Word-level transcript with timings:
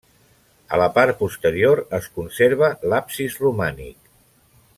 A 0.77 0.79
la 0.81 0.87
part 0.95 1.19
posterior 1.19 1.83
es 1.99 2.09
conserva 2.17 2.71
l'absis 2.95 3.39
romànic. 3.45 4.13